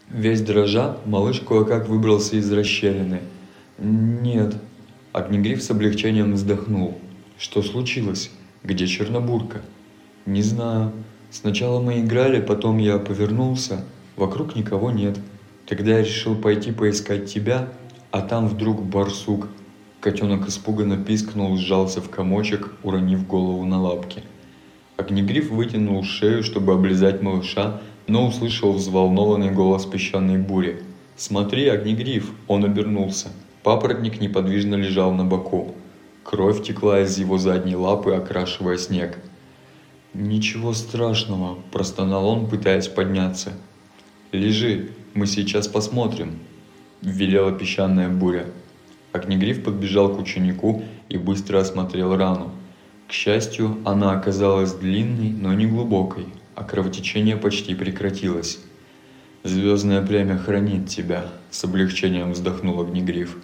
Весь 0.10 0.42
дрожа, 0.42 0.98
малыш 1.06 1.42
кое-как 1.42 1.88
выбрался 1.88 2.38
из 2.38 2.52
расщелины. 2.52 3.20
«Нет». 3.78 4.56
Огнегриф 5.12 5.62
с 5.62 5.70
облегчением 5.70 6.34
вздохнул. 6.34 6.98
«Что 7.38 7.62
случилось? 7.62 8.32
Где 8.64 8.88
Чернобурка?» 8.88 9.62
«Не 10.26 10.42
знаю. 10.42 10.94
Сначала 11.32 11.82
мы 11.82 12.00
играли, 12.00 12.42
потом 12.42 12.78
я 12.78 12.98
повернулся. 12.98 13.84
Вокруг 14.16 14.56
никого 14.56 14.90
нет. 14.90 15.18
Тогда 15.68 15.98
я 15.98 16.04
решил 16.04 16.36
пойти 16.36 16.72
поискать 16.72 17.32
тебя, 17.32 17.70
а 18.12 18.22
там 18.22 18.48
вдруг 18.48 18.84
барсук. 18.84 19.48
Котенок 20.00 20.48
испуганно 20.48 20.98
пискнул, 20.98 21.58
сжался 21.58 22.02
в 22.02 22.10
комочек, 22.10 22.72
уронив 22.84 23.28
голову 23.28 23.66
на 23.66 23.82
лапки. 23.82 24.24
Огнегриф 24.96 25.52
вытянул 25.52 26.04
шею, 26.04 26.42
чтобы 26.44 26.74
облизать 26.74 27.22
малыша, 27.22 27.82
но 28.08 28.28
услышал 28.28 28.74
взволнованный 28.74 29.52
голос 29.52 29.86
песчаной 29.86 30.38
бури. 30.38 30.84
«Смотри, 31.18 31.68
Огнегриф!» 31.68 32.32
Он 32.48 32.64
обернулся. 32.64 33.30
Папоротник 33.64 34.22
неподвижно 34.22 34.76
лежал 34.76 35.12
на 35.14 35.26
боку. 35.26 35.76
Кровь 36.24 36.64
текла 36.64 37.02
из 37.02 37.18
его 37.18 37.38
задней 37.38 37.76
лапы, 37.76 38.14
окрашивая 38.14 38.78
снег. 38.78 39.20
«Ничего 40.14 40.74
страшного»,– 40.74 41.60
простонал 41.72 42.28
он, 42.28 42.48
пытаясь 42.48 42.88
подняться. 42.88 43.52
«Лежи, 44.32 44.92
мы 45.14 45.28
сейчас 45.28 45.68
посмотрим»,– 45.68 46.40
велела 47.02 47.52
песчаная 47.52 48.10
буря. 48.10 48.46
Огнегриф 49.12 49.64
подбежал 49.64 50.16
к 50.16 50.20
ученику 50.20 50.84
и 51.10 51.18
быстро 51.18 51.60
осмотрел 51.60 52.16
рану. 52.16 52.52
К 53.08 53.12
счастью, 53.12 53.78
она 53.86 54.12
оказалась 54.12 54.74
длинной, 54.74 55.32
но 55.32 55.54
не 55.54 55.66
глубокой, 55.66 56.28
а 56.56 56.64
кровотечение 56.64 57.38
почти 57.38 57.74
прекратилось. 57.74 58.60
«Звездное 59.44 60.06
племя 60.06 60.38
хранит 60.38 60.90
тебя»,– 60.90 61.26
с 61.50 61.64
облегчением 61.64 62.34
вздохнул 62.34 62.82
Огнегриф. 62.82 63.38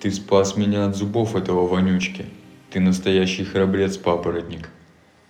«Ты 0.00 0.10
спас 0.12 0.56
меня 0.56 0.86
от 0.86 0.96
зубов 0.96 1.34
этого 1.34 1.66
вонючки. 1.66 2.24
Ты 2.70 2.80
настоящий 2.80 3.44
храбрец-папоротник». 3.44 4.70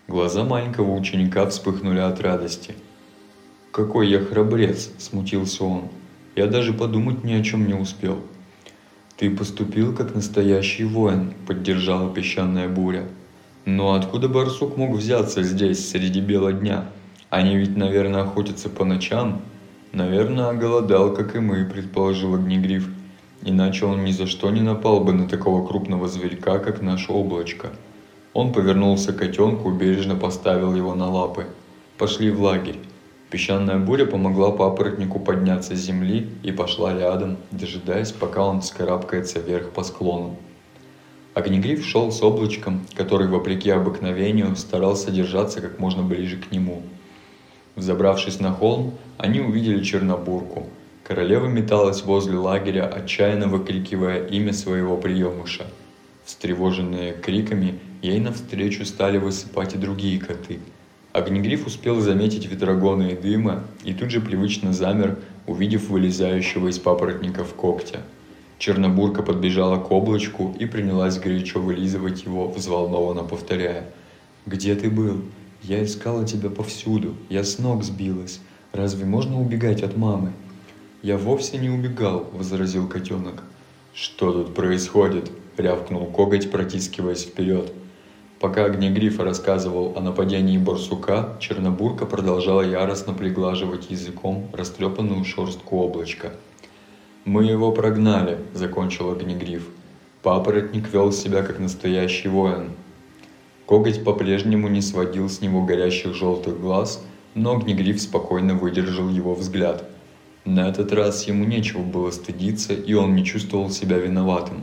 Глаза 0.07 0.45
маленького 0.45 0.95
ученика 0.95 1.47
вспыхнули 1.49 2.01
от 2.01 2.21
радости. 2.21 2.75
«Какой 3.73 4.09
я 4.09 4.21
храбрец!»– 4.21 4.91
смутился 4.99 5.65
он. 5.65 5.89
«Я 6.39 6.47
даже 6.47 6.73
подумать 6.73 7.25
ни 7.25 7.33
о 7.33 7.43
чем 7.43 7.67
не 7.67 7.75
успел». 7.75 8.21
«Ты 9.17 9.29
поступил 9.29 9.93
как 9.93 10.15
настоящий 10.15 10.85
воин»,– 10.85 11.35
поддержала 11.49 12.15
песчаная 12.15 12.69
буря. 12.69 13.09
«Но 13.65 13.95
откуда 13.95 14.29
барсук 14.29 14.77
мог 14.77 14.97
взяться 14.97 15.43
здесь, 15.43 15.91
среди 15.91 16.21
бела 16.21 16.53
дня? 16.53 16.85
Они 17.29 17.57
ведь, 17.57 17.77
наверное, 17.77 18.23
охотятся 18.23 18.69
по 18.69 18.85
ночам?» 18.85 19.43
«Наверное, 19.93 20.53
голодал, 20.53 21.13
как 21.13 21.35
и 21.35 21.41
мы»,– 21.41 21.65
предположил 21.73 22.35
Огнегриф. 22.35 22.89
«Иначе 23.43 23.87
он 23.87 24.05
ни 24.05 24.13
за 24.13 24.29
что 24.29 24.49
не 24.51 24.61
напал 24.61 25.01
бы 25.01 25.13
на 25.13 25.27
такого 25.27 25.67
крупного 25.67 26.07
зверька, 26.07 26.61
как 26.61 26.83
наше 26.83 27.11
облачко». 27.11 27.71
Он 28.33 28.53
повернулся 28.53 29.13
к 29.13 29.17
котенку, 29.17 29.73
бережно 29.73 30.15
поставил 30.15 30.73
его 30.73 30.95
на 30.95 31.11
лапы. 31.11 31.47
«Пошли 31.97 32.31
в 32.31 32.41
лагерь». 32.41 32.79
Песчаная 33.31 33.77
буря 33.77 34.07
помогла 34.07 34.51
папоротнику 34.51 35.21
подняться 35.21 35.77
с 35.77 35.81
земли 35.81 36.31
и 36.43 36.51
пошла 36.51 36.95
рядом, 36.95 37.37
дожидаясь, 37.51 38.11
пока 38.11 38.43
он 38.43 38.63
скарабкается 38.63 39.41
вверх 39.41 39.71
по 39.71 39.85
склону. 39.85 40.37
Огнегриф 41.35 41.85
шел 41.85 42.11
с 42.11 42.23
облачком, 42.23 42.87
который, 42.95 43.29
вопреки 43.29 43.69
обыкновению, 43.69 44.57
старался 44.57 45.11
держаться 45.11 45.61
как 45.61 45.79
можно 45.79 46.03
ближе 46.03 46.39
к 46.39 46.51
нему. 46.51 46.83
Взобравшись 47.77 48.41
на 48.41 48.53
холм, 48.53 48.95
они 49.19 49.41
увидели 49.41 49.85
Чернобурку. 49.85 50.67
Королева 51.05 51.47
металась 51.47 52.03
возле 52.03 52.39
лагеря, 52.39 52.87
отчаянно 52.89 53.47
выкрикивая 53.47 54.27
имя 54.27 54.55
своего 54.55 54.97
приемыша. 54.97 55.67
Встревоженные 56.25 57.13
криками, 57.13 57.79
ей 58.01 58.21
навстречу 58.21 58.87
стали 58.87 59.19
высыпать 59.19 59.75
и 59.75 59.79
другие 59.79 60.19
коты– 60.19 60.61
Огнегриф 61.19 61.67
успел 61.67 62.01
заметить 62.01 62.47
ветрогоны 62.47 63.11
и 63.11 63.17
дыма 63.17 63.65
и 63.83 63.93
тут 63.93 64.11
же 64.11 64.21
привычно 64.21 64.73
замер, 64.73 65.19
увидев 65.49 65.89
вылезающего 65.89 66.69
из 66.69 66.79
папоротников 66.79 67.55
когтя. 67.55 68.03
Чернобурка 68.59 69.25
подбежала 69.25 69.79
к 69.81 69.91
облачку 69.91 70.55
и 70.61 70.65
принялась 70.65 71.19
горячо 71.19 71.61
вылизывать 71.61 72.23
его, 72.25 72.49
взволнованно 72.49 73.25
повторяя. 73.25 73.91
«Где 74.47 74.77
ты 74.77 74.91
был? 74.91 75.23
Я 75.65 75.83
искала 75.83 76.25
тебя 76.25 76.51
повсюду. 76.51 77.17
Я 77.29 77.43
с 77.43 77.59
ног 77.59 77.83
сбилась. 77.83 78.39
Разве 78.73 79.05
можно 79.05 79.41
убегать 79.41 79.83
от 79.83 79.97
мамы?» 79.97 80.33
«Я 81.03 81.19
вовсе 81.19 81.59
не 81.59 81.69
убегал»,— 81.69 82.31
возразил 82.33 82.87
котенок. 82.87 83.43
«Что 83.93 84.31
тут 84.31 84.55
происходит?»— 84.55 85.33
рявкнул 85.57 86.07
коготь, 86.07 86.49
протискиваясь 86.49 87.25
вперед. 87.25 87.73
Пока 88.41 88.67
Огнегриф 88.67 89.19
рассказывал 89.19 89.95
о 89.97 90.01
нападении 90.01 90.59
барсука, 90.59 91.37
Чернобурка 91.41 92.07
продолжала 92.07 92.63
яростно 92.63 93.13
приглаживать 93.13 93.91
языком 93.91 94.49
растрепанную 94.53 95.25
шерстку 95.25 95.79
облачка. 95.79 96.33
«Мы 97.25 97.45
его 97.45 97.73
прогнали»,— 97.73 98.39
закончил 98.55 99.11
Огнегриф. 99.11 99.67
Папоротник 100.23 100.93
вел 100.93 101.11
себя 101.11 101.43
как 101.43 101.59
настоящий 101.59 102.29
воин. 102.29 102.71
Коготь 103.67 104.05
по-прежнему 104.05 104.69
не 104.69 104.83
сводил 104.83 105.29
с 105.29 105.41
него 105.41 105.65
горящих 105.65 106.15
желтых 106.15 106.61
глаз, 106.61 107.05
но 107.35 107.57
Огнегриф 107.57 108.01
спокойно 108.01 108.55
выдержал 108.55 109.09
его 109.09 109.35
взгляд. 109.35 109.85
На 110.45 110.69
этот 110.69 110.93
раз 110.93 111.27
ему 111.27 111.45
нечего 111.45 111.83
было 111.83 112.13
стыдиться, 112.13 112.73
и 112.73 112.95
он 112.95 113.17
не 113.17 113.25
чувствовал 113.25 113.69
себя 113.71 113.99
виноватым. 113.99 114.63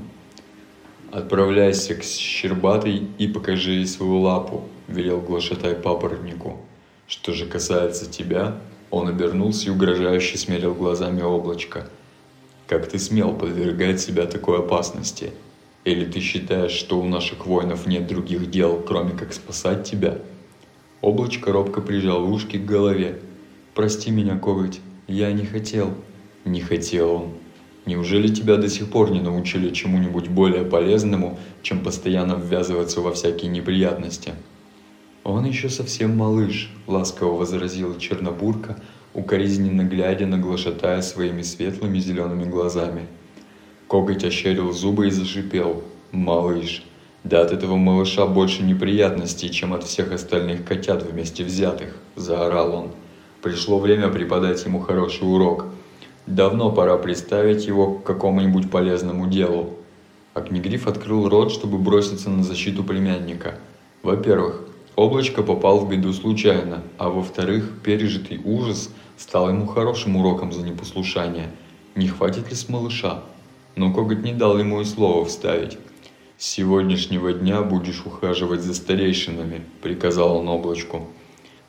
«Отправляйся 1.12 1.95
к 1.95 2.03
Щербатой 2.03 3.07
и 3.17 3.27
покажи 3.27 3.71
ей 3.71 3.88
свою 3.88 4.19
лапу»,— 4.19 4.67
велел 4.88 5.21
глашатай 5.21 5.75
папоротнику. 5.75 6.59
«Что 7.07 7.33
же 7.33 7.45
касается 7.45 8.09
тебя...» 8.09 8.57
Он 8.91 9.07
обернулся 9.07 9.67
и 9.67 9.69
угрожающе 9.71 10.38
смерил 10.38 10.74
глазами 10.74 11.21
облачко. 11.21 11.89
«Как 12.67 12.88
ты 12.88 12.97
смел 12.97 13.33
подвергать 13.33 14.00
себя 14.00 14.25
такой 14.25 14.59
опасности? 14.59 15.31
Или 15.83 16.05
ты 16.05 16.19
считаешь, 16.19 16.71
что 16.71 17.00
у 17.00 17.05
наших 17.05 17.45
воинов 17.45 17.88
нет 17.88 18.07
других 18.07 18.50
дел, 18.50 18.81
кроме 18.81 19.12
как 19.12 19.33
спасать 19.33 19.83
тебя?» 19.83 20.19
Облачко 21.01 21.51
робко 21.51 21.81
прижал 21.81 22.31
ушки 22.31 22.57
к 22.57 22.65
голове. 22.65 23.19
«Прости 23.74 24.12
меня, 24.12 24.38
коготь, 24.38 24.79
я 25.07 25.31
не 25.31 25.45
хотел». 25.45 25.93
«Не 26.45 26.62
хотел 26.62 27.12
он», 27.12 27.33
Неужели 27.85 28.27
тебя 28.27 28.57
до 28.57 28.67
сих 28.67 28.89
пор 28.89 29.11
не 29.11 29.21
научили 29.21 29.73
чему-нибудь 29.73 30.27
более 30.27 30.63
полезному, 30.63 31.37
чем 31.61 31.83
постоянно 31.83 32.33
ввязываться 32.33 33.01
во 33.01 33.13
всякие 33.13 33.51
неприятности? 33.51 34.33
Он 35.23 35.45
еще 35.45 35.69
совсем 35.69 36.17
малыш, 36.17 36.71
ласково 36.87 37.37
возразила 37.37 37.99
Чернобурка, 37.99 38.77
укоризненно 39.13 39.83
глядя 39.83 40.25
на 40.25 40.37
глашатая 40.37 41.01
своими 41.01 41.43
светлыми 41.43 41.99
зелеными 41.99 42.43
глазами. 42.45 43.07
Коготь 43.87 44.23
ощерил 44.23 44.71
зубы 44.71 45.07
и 45.07 45.11
зашипел. 45.11 45.83
«Малыш, 46.11 46.83
да 47.23 47.41
от 47.41 47.51
этого 47.51 47.75
малыша 47.75 48.25
больше 48.25 48.63
неприятностей, 48.63 49.51
чем 49.51 49.73
от 49.73 49.83
всех 49.83 50.11
остальных 50.11 50.65
котят 50.65 51.03
вместе 51.03 51.43
взятых»,– 51.43 51.97
заорал 52.15 52.73
он. 52.73 52.91
«Пришло 53.41 53.79
время 53.79 54.09
преподать 54.09 54.63
ему 54.65 54.79
хороший 54.79 55.23
урок. 55.23 55.65
Давно 56.27 56.72
пора 56.72 56.98
приставить 56.98 57.65
его 57.65 57.94
к 57.94 58.03
какому-нибудь 58.03 58.72
полезному 58.72 59.27
делу. 59.27 59.75
Огнегриф 60.34 60.88
открыл 60.88 61.29
рот, 61.29 61.51
чтобы 61.51 61.77
броситься 61.77 62.29
на 62.29 62.44
защиту 62.44 62.84
племянника. 62.84 63.55
Во-первых, 64.03 64.62
облачко 64.96 65.44
попал 65.44 65.79
в 65.79 65.89
беду 65.89 66.12
случайно, 66.13 66.84
а 66.98 67.10
во-вторых, 67.10 67.82
пережитый 67.84 68.41
ужас 68.44 68.89
стал 69.17 69.50
ему 69.50 69.67
хорошим 69.67 70.17
уроком 70.17 70.51
за 70.51 70.63
непослушание. 70.63 71.50
Не 71.96 72.08
хватит 72.08 72.50
ли 72.50 72.55
с 72.55 72.67
малыша? 72.70 73.24
но 73.75 73.94
коготь 73.94 74.24
не 74.24 74.34
дал 74.34 74.58
ему 74.58 74.82
и 74.82 74.86
слова 74.86 75.25
вставить. 75.25 75.77
«С 76.38 76.48
сегодняшнего 76.48 77.32
дня 77.32 77.62
будешь 77.62 78.05
ухаживать 78.05 78.62
за 78.62 78.74
старейшинами»,— 78.74 79.63
приказал 79.82 80.38
он 80.38 80.50
облачку. 80.50 81.08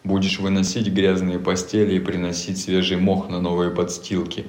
«Будешь 0.07 0.39
выносить 0.39 0.87
грязные 0.87 1.41
постели 1.41 1.97
и 1.97 1.99
приносить 1.99 2.59
свежий 2.59 2.97
мох 2.97 3.29
на 3.29 3.41
новые 3.41 3.73
подстилки. 3.73 4.45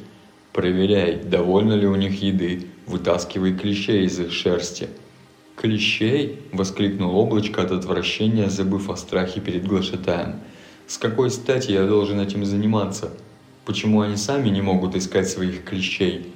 Проверяй, 0.53 1.15
довольно 1.15 1.73
ли 1.73 1.87
у 1.87 1.95
них 1.95 2.21
еды, 2.21 2.67
вытаскивай 2.85 3.57
клещей 3.57 4.05
из 4.05 4.19
их 4.19 4.31
шерсти». 4.31 4.87
«Клещей?»— 5.55 6.43
воскликнул 6.51 7.17
облачко 7.17 7.63
от 7.63 7.71
отвращения, 7.71 8.51
забыв 8.51 8.91
о 8.91 8.95
страхе 8.97 9.41
перед 9.41 9.65
глашатаем. 9.65 10.41
«С 10.85 10.99
какой 10.99 11.31
стати 11.31 11.71
я 11.71 11.87
должен 11.87 12.19
этим 12.19 12.45
заниматься? 12.45 13.11
Почему 13.65 14.01
они 14.01 14.15
сами 14.15 14.49
не 14.49 14.61
могут 14.61 14.95
искать 14.95 15.27
своих 15.27 15.63
клещей?» 15.63 16.31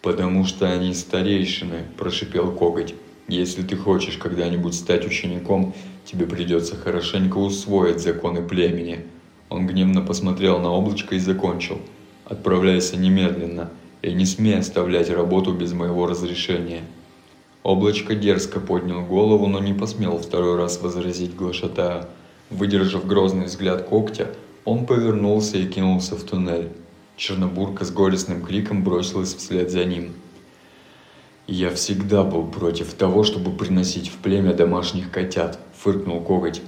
«Потому 0.00 0.46
что 0.46 0.72
они 0.72 0.94
старейшины»,– 0.94 1.84
прошипел 1.98 2.50
коготь. 2.52 2.94
Если 3.32 3.62
ты 3.62 3.78
хочешь 3.78 4.18
когда-нибудь 4.18 4.74
стать 4.74 5.06
учеником, 5.06 5.72
тебе 6.04 6.26
придется 6.26 6.76
хорошенько 6.76 7.38
усвоить 7.38 7.98
законы 7.98 8.46
племени. 8.46 9.06
Он 9.48 9.66
гневно 9.66 10.02
посмотрел 10.02 10.58
на 10.58 10.70
облачко 10.70 11.14
и 11.14 11.18
закончил. 11.18 11.80
Отправляйся 12.26 12.98
немедленно 12.98 13.70
и 14.02 14.12
не 14.12 14.26
смей 14.26 14.58
оставлять 14.58 15.08
работу 15.08 15.54
без 15.54 15.72
моего 15.72 16.06
разрешения. 16.06 16.82
Облачко 17.62 18.14
дерзко 18.14 18.60
поднял 18.60 19.02
голову, 19.02 19.46
но 19.46 19.60
не 19.60 19.72
посмел 19.72 20.18
второй 20.18 20.58
раз 20.58 20.82
возразить 20.82 21.34
глашатаю. 21.34 22.04
Выдержав 22.50 23.06
грозный 23.06 23.46
взгляд 23.46 23.88
когтя, 23.88 24.26
он 24.66 24.84
повернулся 24.84 25.56
и 25.56 25.66
кинулся 25.66 26.16
в 26.16 26.22
туннель. 26.24 26.68
Чернобурка 27.16 27.86
с 27.86 27.90
горестным 27.90 28.42
криком 28.42 28.84
бросилась 28.84 29.34
вслед 29.34 29.70
за 29.70 29.86
ним– 29.86 30.12
«Я 31.54 31.68
всегда 31.68 32.24
был 32.24 32.46
против 32.46 32.94
того, 32.94 33.24
чтобы 33.24 33.50
приносить 33.50 34.08
в 34.08 34.16
племя 34.16 34.54
домашних 34.54 35.10
котят»,— 35.10 35.58
фыркнул 35.76 36.22
коготь. 36.22 36.62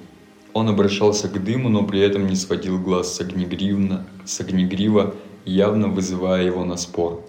Он 0.52 0.68
обращался 0.68 1.26
к 1.30 1.42
дыму, 1.42 1.70
но 1.70 1.84
при 1.84 2.00
этом 2.00 2.26
не 2.26 2.36
сводил 2.36 2.78
глаз 2.78 3.14
с, 3.14 3.20
огнегривна, 3.22 4.06
с 4.26 4.40
огнегрива, 4.40 5.14
явно 5.46 5.88
вызывая 5.88 6.44
его 6.44 6.66
на 6.66 6.76
спор. 6.76 7.24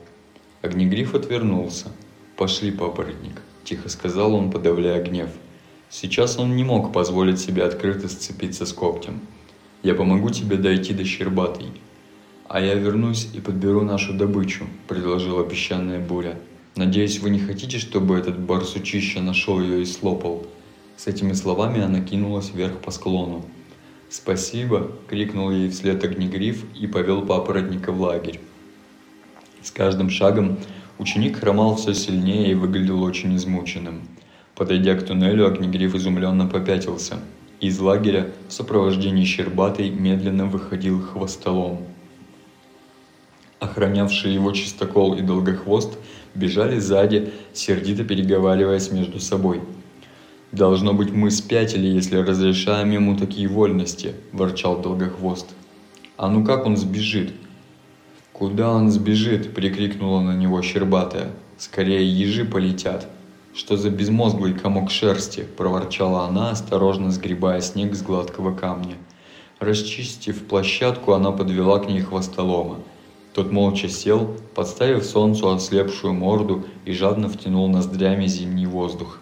Огнегриф 0.63 1.15
отвернулся. 1.15 1.88
«Пошли, 2.35 2.71
папоротник»,— 2.71 3.41
тихо 3.63 3.88
сказал 3.88 4.35
он, 4.35 4.51
подавляя 4.51 5.01
гнев. 5.01 5.29
Сейчас 5.89 6.38
он 6.38 6.57
не 6.57 6.65
мог 6.65 6.91
позволить 6.91 7.39
себе 7.39 7.63
открыто 7.63 8.09
сцепиться 8.09 8.65
с 8.65 8.74
когтем. 8.74 9.21
«Я 9.81 9.95
помогу 9.95 10.29
тебе 10.29 10.57
дойти 10.57 10.93
до 10.93 11.05
Щербатой». 11.05 11.67
«А 12.50 12.59
я 12.59 12.74
вернусь 12.74 13.29
и 13.33 13.39
подберу 13.39 13.79
нашу 13.79 14.12
добычу»,— 14.12 14.65
предложила 14.89 15.45
песчаная 15.45 16.05
буря. 16.05 16.38
Надеюсь, 16.75 17.20
вы 17.20 17.29
не 17.29 17.39
хотите, 17.39 17.79
чтобы 17.79 18.17
этот 18.17 18.38
барсучище 18.38 19.22
нашел 19.22 19.62
ее 19.62 19.82
и 19.82 19.86
слопал?» 19.86 20.46
С 20.98 21.08
этими 21.08 21.32
словами 21.32 21.82
она 21.82 22.01
кинулась 22.01 22.51
вверх 22.53 22.79
по 22.79 22.91
склону. 22.91 23.46
«Спасибо!»— 24.10 24.91
крикнул 25.10 25.51
ей 25.51 25.70
вслед 25.70 26.03
огнегриф 26.03 26.65
и 26.75 26.86
повел 26.88 27.25
папоротника 27.25 27.91
в 27.91 28.01
лагерь. 28.01 28.39
С 29.62 29.72
каждым 29.72 30.10
шагом 30.10 30.58
ученик 31.00 31.39
хромал 31.39 31.75
все 31.75 31.94
сильнее 31.94 32.51
и 32.51 32.55
выглядел 32.55 33.01
очень 33.03 33.36
измученным. 33.36 34.01
Подойдя 34.53 34.96
к 34.96 35.05
туннелю, 35.05 35.48
огнегриф 35.48 35.96
изумленно 35.96 36.46
попятился. 36.46 37.20
Из 37.62 37.79
лагеря 37.79 38.32
в 38.48 38.53
сопровождении 38.53 39.24
Щербатой 39.24 39.89
медленно 39.89 40.46
выходил 40.46 41.01
хвостолом. 41.01 41.84
Охранявшие 43.60 44.34
его 44.34 44.51
чистокол 44.51 45.15
и 45.15 45.22
долгохвост 45.22 45.98
бежали 46.35 46.79
сзади, 46.79 47.33
сердито 47.53 48.03
переговариваясь 48.03 48.91
между 48.91 49.19
собой. 49.19 49.61
«Должно 50.51 50.93
быть, 50.93 51.11
мы 51.11 51.31
спятили, 51.31 51.87
если 51.87 52.17
разрешаем 52.17 52.91
ему 52.91 53.17
такие 53.17 53.47
вольности»,– 53.47 54.13
ворчал 54.31 54.81
Долгохвост. 54.81 55.48
«А 56.17 56.29
ну 56.29 56.45
как 56.45 56.65
он 56.65 56.77
сбежит?» 56.77 57.33
«Куда 58.31 58.71
он 58.71 58.91
сбежит?»– 58.91 59.53
прикрикнула 59.55 60.21
на 60.21 60.35
него 60.35 60.61
Щербатая. 60.61 61.31
«Скорее 61.57 62.07
ежи 62.07 62.45
полетят». 62.45 63.07
«Что 63.53 63.77
за 63.77 63.89
безмозглый 63.89 64.53
комок 64.53 64.91
шерсти?»– 64.91 65.45
проворчала 65.57 66.25
она, 66.25 66.51
осторожно 66.51 67.11
сгребая 67.11 67.61
снег 67.61 67.95
с 67.95 68.01
гладкого 68.01 68.53
камня. 68.53 68.95
Расчистив 69.59 70.45
площадку, 70.48 71.13
она 71.13 71.31
подвела 71.31 71.79
к 71.79 71.87
ней 71.87 72.01
хвостолома– 72.01 72.79
тот 73.35 73.51
молча 73.51 73.89
сел, 73.89 74.33
подставив 74.55 75.03
солнцу 75.03 75.53
ослепшую 75.53 76.13
морду 76.13 76.65
и 76.85 76.93
жадно 76.93 77.27
втянул 77.27 77.67
ноздрями 77.67 78.27
зимний 78.27 78.65
воздух. 78.65 79.19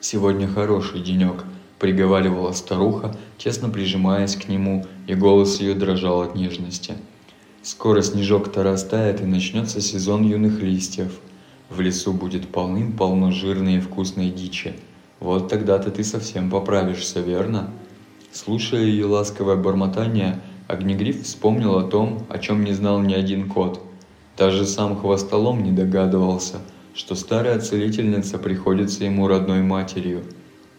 «Сегодня 0.00 0.48
хороший 0.48 0.98
денек»,— 0.98 1.44
приговаривала 1.78 2.50
старуха, 2.50 3.16
тесно 3.38 3.68
прижимаясь 3.68 4.34
к 4.34 4.48
нему, 4.48 4.84
и 5.06 5.14
голос 5.14 5.60
ее 5.60 5.74
дрожал 5.74 6.22
от 6.22 6.34
нежности. 6.34 6.94
«Скоро 7.62 8.02
снежок-то 8.02 8.64
растает, 8.64 9.20
и 9.20 9.24
начнется 9.24 9.80
сезон 9.80 10.24
юных 10.24 10.60
листьев. 10.60 11.20
В 11.70 11.80
лесу 11.80 12.12
будет 12.12 12.48
полным-полно 12.48 13.30
жирной 13.30 13.76
и 13.76 13.80
вкусной 13.80 14.30
дичи. 14.30 14.74
Вот 15.20 15.48
тогда-то 15.48 15.92
ты 15.92 16.02
совсем 16.02 16.50
поправишься, 16.50 17.20
верно?» 17.20 17.70
Слушая 18.32 18.82
ее 18.82 19.06
ласковое 19.06 19.56
бормотание, 19.56 20.40
Огнегриф 20.68 21.22
вспомнил 21.22 21.78
о 21.78 21.82
том, 21.82 22.26
о 22.28 22.38
чем 22.38 22.62
не 22.62 22.72
знал 22.72 23.00
ни 23.00 23.14
один 23.14 23.48
кот. 23.48 23.80
Даже 24.36 24.66
сам 24.66 24.96
хвостолом 24.98 25.64
не 25.64 25.72
догадывался, 25.72 26.56
что 26.94 27.14
старая 27.14 27.58
целительница 27.58 28.36
приходится 28.36 29.04
ему 29.04 29.28
родной 29.28 29.62
матерью. 29.62 30.24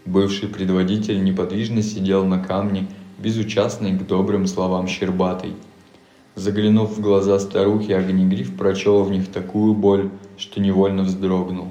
Бывший 0.05 0.47
предводитель 0.47 1.23
неподвижно 1.23 1.81
сидел 1.81 2.23
на 2.23 2.37
камне, 2.37 2.85
безучастный 3.17 3.97
к 3.97 4.05
добрым 4.05 4.45
словам 4.45 4.87
Щербатой. 4.87 5.55
Заглянув 6.35 6.95
в 6.95 7.01
глаза 7.01 7.39
старухи, 7.39 7.91
Огнегриф 7.91 8.55
прочел 8.55 9.03
в 9.03 9.09
них 9.09 9.31
такую 9.31 9.73
боль, 9.73 10.11
что 10.37 10.61
невольно 10.61 11.01
вздрогнул. 11.01 11.69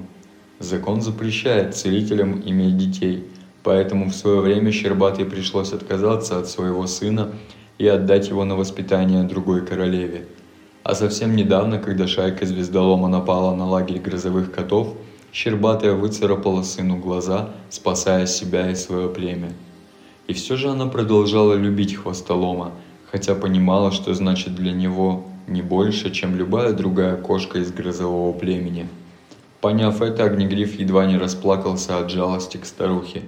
Закон 0.59 0.99
запрещает 0.99 1.73
целителям 1.73 2.41
иметь 2.45 2.77
детей, 2.77 3.23
поэтому 3.63 4.09
в 4.09 4.13
свое 4.13 4.41
время 4.41 4.73
Щербатой 4.73 5.23
пришлось 5.23 5.71
отказаться 5.71 6.37
от 6.37 6.49
своего 6.49 6.85
сына 6.85 7.31
и 7.79 7.87
отдать 7.87 8.29
его 8.29 8.45
на 8.45 8.55
воспитание 8.55 9.23
другой 9.23 9.65
королеве. 9.65 10.27
А 10.83 10.93
совсем 10.93 11.35
недавно, 11.35 11.79
когда 11.79 12.07
шайка 12.07 12.45
звездолома 12.45 13.07
напала 13.07 13.55
на 13.55 13.65
лагерь 13.65 13.99
грозовых 13.99 14.51
котов, 14.51 14.95
Щербатая 15.31 15.93
выцарапала 15.93 16.63
сыну 16.63 16.97
глаза, 16.97 17.49
спасая 17.69 18.25
себя 18.25 18.71
и 18.71 18.75
свое 18.75 19.09
племя. 19.09 19.53
И 20.27 20.33
все 20.33 20.57
же 20.57 20.69
она 20.69 20.87
продолжала 20.87 21.53
любить 21.53 21.95
хвостолома, 21.95 22.71
хотя 23.11 23.35
понимала, 23.35 23.91
что 23.91 24.13
значит 24.15 24.55
для 24.55 24.71
него 24.71 25.25
не 25.47 25.61
больше, 25.61 26.09
чем 26.11 26.35
любая 26.35 26.73
другая 26.73 27.15
кошка 27.15 27.59
из 27.59 27.71
грозового 27.71 28.33
племени. 28.33 28.87
Поняв 29.61 30.01
это, 30.01 30.23
Огнегриф 30.23 30.79
едва 30.79 31.05
не 31.05 31.17
расплакался 31.17 31.99
от 31.99 32.09
жалости 32.09 32.57
к 32.57 32.65
старухе. 32.65 33.21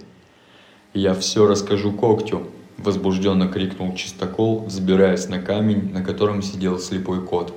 «Я 0.94 1.14
все 1.14 1.46
расскажу 1.46 1.92
когтю», 1.92 2.48
Возбужденно 2.84 3.48
крикнул 3.48 3.94
чистокол, 3.94 4.66
взбираясь 4.66 5.30
на 5.30 5.40
камень, 5.40 5.94
на 5.94 6.04
котором 6.04 6.42
сидел 6.42 6.80
слепой 6.80 7.24
кот. 7.24 7.54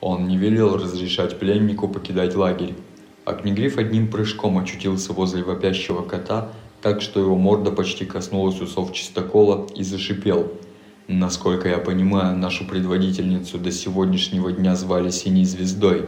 Он 0.00 0.26
не 0.26 0.36
велел 0.36 0.76
разрешать 0.76 1.38
пленнику 1.38 1.86
покидать 1.86 2.34
лагерь. 2.34 2.74
Огнегриф 3.24 3.78
одним 3.78 4.08
прыжком 4.10 4.58
очутился 4.58 5.12
возле 5.12 5.44
вопящего 5.44 6.02
кота, 6.02 6.50
так 6.82 7.02
что 7.02 7.20
его 7.20 7.36
морда 7.36 7.70
почти 7.70 8.04
коснулась 8.04 8.60
усов 8.60 8.92
чистокола 8.92 9.68
и 9.76 9.84
зашипел. 9.84 10.52
Насколько 11.06 11.68
я 11.68 11.78
понимаю, 11.78 12.36
нашу 12.36 12.66
предводительницу 12.66 13.58
до 13.58 13.70
сегодняшнего 13.70 14.50
дня 14.50 14.74
звали 14.74 15.10
Синей 15.10 15.44
Звездой. 15.44 16.06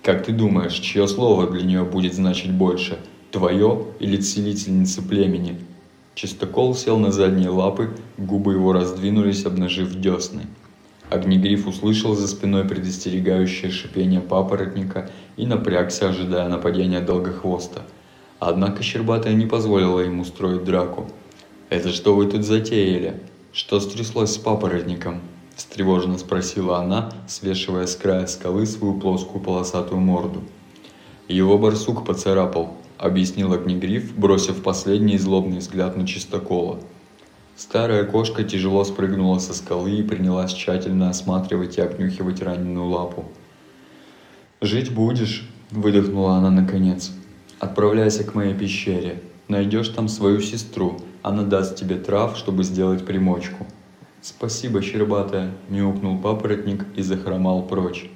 Как 0.00 0.24
ты 0.24 0.32
думаешь, 0.32 0.74
чье 0.74 1.08
слово 1.08 1.50
для 1.50 1.62
нее 1.62 1.82
будет 1.82 2.14
значить 2.14 2.52
больше? 2.52 2.98
Твое 3.32 3.86
или 3.98 4.16
целительницы 4.16 5.02
племени? 5.02 5.58
Чистокол 6.14 6.76
сел 6.76 6.98
на 6.98 7.10
задние 7.10 7.48
лапы, 7.48 7.90
губы 8.18 8.52
его 8.52 8.72
раздвинулись, 8.72 9.44
обнажив 9.44 9.94
десны. 9.96 10.46
Огнегриф 11.10 11.66
услышал 11.66 12.14
за 12.14 12.28
спиной 12.28 12.64
предостерегающее 12.64 13.72
шипение 13.72 14.20
папоротника 14.20 15.10
и 15.36 15.44
напрягся, 15.44 16.10
ожидая 16.10 16.48
нападения 16.48 17.00
долгохвоста. 17.00 17.82
Однако 18.38 18.82
Щербатая 18.84 19.34
не 19.34 19.46
позволила 19.46 20.00
ему 20.00 20.24
строить 20.24 20.64
драку. 20.64 21.08
«Это 21.68 21.90
что 21.90 22.14
вы 22.14 22.26
тут 22.26 22.44
затеяли? 22.44 23.20
Что 23.52 23.80
стряслось 23.80 24.34
с 24.34 24.38
папоротником?»– 24.38 25.20
встревоженно 25.56 26.18
спросила 26.18 26.78
она, 26.78 27.12
свешивая 27.26 27.86
с 27.86 27.96
края 27.96 28.28
скалы 28.28 28.66
свою 28.66 29.00
плоскую 29.00 29.42
полосатую 29.42 30.00
морду. 30.00 30.42
Его 31.26 31.58
барсук 31.58 32.04
поцарапал,— 32.04 32.76
объяснил 33.04 33.52
Огнегриф, 33.52 34.16
бросив 34.16 34.62
последний 34.62 35.18
злобный 35.18 35.58
взгляд 35.58 35.94
на 35.96 36.06
чистокола. 36.06 36.80
Старая 37.54 38.04
кошка 38.04 38.44
тяжело 38.44 38.82
спрыгнула 38.82 39.38
со 39.38 39.52
скалы 39.52 39.98
и 39.98 40.02
принялась 40.02 40.54
тщательно 40.54 41.10
осматривать 41.10 41.76
и 41.76 41.82
обнюхивать 41.82 42.42
раненую 42.42 42.86
лапу. 42.86 43.26
«Жить 44.62 44.92
будешь»,— 44.92 45.46
выдохнула 45.70 46.36
она 46.36 46.50
наконец. 46.50 47.12
«Отправляйся 47.60 48.24
к 48.24 48.34
моей 48.34 48.54
пещере. 48.54 49.20
Найдешь 49.48 49.90
там 49.90 50.08
свою 50.08 50.40
сестру. 50.40 50.98
Она 51.20 51.42
даст 51.42 51.76
тебе 51.76 51.96
трав, 51.96 52.38
чтобы 52.38 52.64
сделать 52.64 53.04
примочку». 53.04 53.66
«Спасибо, 54.22 54.80
щербатая»,— 54.80 55.52
мяукнул 55.68 56.18
папоротник 56.18 56.86
и 56.96 57.02
захромал 57.02 57.66
прочь. 57.66 58.10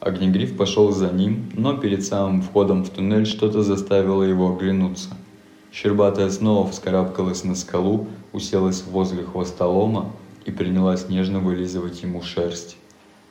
Огнегриф 0.00 0.56
пошел 0.56 0.92
за 0.92 1.10
ним, 1.10 1.50
но 1.54 1.76
перед 1.76 2.02
самым 2.02 2.40
входом 2.40 2.84
в 2.84 2.88
туннель 2.88 3.26
что-то 3.26 3.62
заставило 3.62 4.22
его 4.22 4.50
оглянуться. 4.50 5.10
Щербатая 5.70 6.30
снова 6.30 6.66
вскарабкалась 6.70 7.44
на 7.44 7.54
скалу, 7.54 8.06
уселась 8.32 8.82
возле 8.82 9.24
хвостолома 9.24 10.10
и 10.46 10.50
принялась 10.50 11.10
нежно 11.10 11.40
вылизывать 11.40 12.02
ему 12.02 12.22
шерсть. 12.22 12.78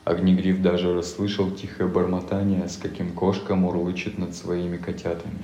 Огнегриф 0.06 0.62
даже 0.62 0.94
расслышал 0.94 1.50
тихое 1.50 1.90
бормотание, 1.90 2.70
с 2.70 2.78
каким 2.78 3.14
кошка 3.14 3.56
мурлычет 3.56 4.20
над 4.20 4.36
своими 4.36 4.78
котятами. 4.78 5.40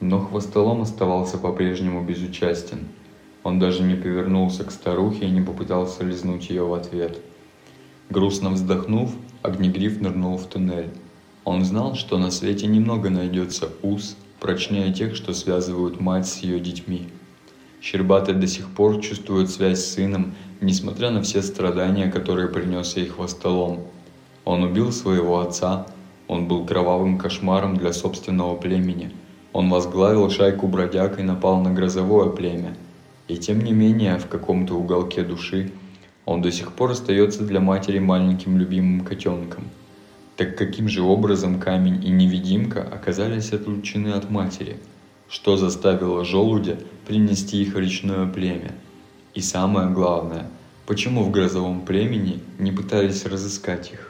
Но 0.00 0.20
хвостолом 0.20 0.82
оставался 0.82 1.38
по-прежнему 1.38 2.04
безучастен. 2.04 2.86
Он 3.42 3.58
даже 3.58 3.82
не 3.82 3.96
повернулся 3.96 4.62
к 4.62 4.70
старухе 4.70 5.26
и 5.26 5.30
не 5.30 5.40
попытался 5.40 6.04
лизнуть 6.04 6.50
ее 6.50 6.64
в 6.64 6.72
ответ. 6.72 7.18
Грустно 8.10 8.50
вздохнув, 8.50 9.12
Огнегриф 9.42 10.00
нырнул 10.00 10.36
в 10.36 10.46
туннель. 10.46 10.90
Он 11.44 11.64
знал, 11.64 11.94
что 11.94 12.18
на 12.18 12.30
свете 12.30 12.66
немного 12.66 13.08
найдется 13.08 13.70
уз, 13.82 14.16
прочнее 14.40 14.92
тех, 14.92 15.14
что 15.14 15.32
связывают 15.32 16.00
мать 16.00 16.26
с 16.26 16.38
ее 16.38 16.60
детьми. 16.60 17.08
Щербатый 17.80 18.34
до 18.34 18.46
сих 18.46 18.68
пор 18.68 19.00
чувствует 19.00 19.48
связь 19.50 19.78
с 19.78 19.94
сыном 19.94 20.34
несмотря 20.60 21.10
на 21.10 21.22
все 21.22 21.42
страдания, 21.42 22.10
которые 22.10 22.48
принес 22.48 22.96
ей 22.96 23.06
хвостолом. 23.06 23.80
Он 24.44 24.62
убил 24.62 24.92
своего 24.92 25.40
отца, 25.40 25.86
он 26.28 26.48
был 26.48 26.66
кровавым 26.66 27.18
кошмаром 27.18 27.76
для 27.76 27.92
собственного 27.92 28.56
племени. 28.56 29.12
Он 29.52 29.70
возглавил 29.70 30.30
шайку 30.30 30.68
бродяг 30.68 31.18
и 31.18 31.22
напал 31.22 31.60
на 31.60 31.72
грозовое 31.72 32.28
племя. 32.30 32.76
И 33.28 33.36
тем 33.36 33.60
не 33.60 33.72
менее, 33.72 34.18
в 34.18 34.26
каком-то 34.28 34.74
уголке 34.74 35.22
души, 35.22 35.72
он 36.24 36.42
до 36.42 36.52
сих 36.52 36.72
пор 36.72 36.92
остается 36.92 37.44
для 37.44 37.60
матери 37.60 37.98
маленьким 37.98 38.58
любимым 38.58 39.04
котенком. 39.04 39.64
Так 40.36 40.56
каким 40.56 40.88
же 40.88 41.02
образом 41.02 41.60
камень 41.60 42.04
и 42.04 42.10
невидимка 42.10 42.82
оказались 42.82 43.52
отлучены 43.52 44.08
от 44.08 44.30
матери? 44.30 44.78
Что 45.28 45.56
заставило 45.56 46.24
желудя 46.24 46.78
принести 47.06 47.62
их 47.62 47.74
в 47.74 47.78
речное 47.78 48.26
племя? 48.26 48.72
И 49.34 49.40
самое 49.40 49.90
главное, 49.90 50.48
почему 50.86 51.22
в 51.24 51.30
грозовом 51.30 51.82
племени 51.82 52.42
не 52.58 52.72
пытались 52.72 53.26
разыскать 53.26 53.92
их? 53.92 54.09